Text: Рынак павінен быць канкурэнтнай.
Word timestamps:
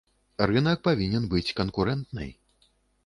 Рынак 0.51 0.79
павінен 0.87 1.27
быць 1.35 1.55
канкурэнтнай. 1.63 2.29